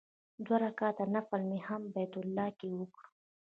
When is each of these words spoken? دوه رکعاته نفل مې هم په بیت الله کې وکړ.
دوه 0.45 0.57
رکعاته 0.65 1.03
نفل 1.15 1.41
مې 1.49 1.59
هم 1.67 1.81
په 1.85 1.91
بیت 1.93 2.13
الله 2.19 2.47
کې 2.59 2.67
وکړ. 2.77 3.03